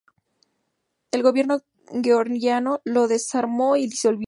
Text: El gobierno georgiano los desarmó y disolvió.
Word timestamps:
El 1.11 1.21
gobierno 1.21 1.61
georgiano 2.01 2.81
los 2.85 3.07
desarmó 3.07 3.75
y 3.75 3.83
disolvió. 3.85 4.19